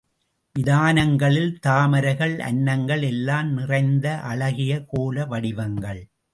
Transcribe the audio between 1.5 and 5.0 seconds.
தாமரைகள், அன்னங்கள் எல்லாம் நிறைந்த அழகிய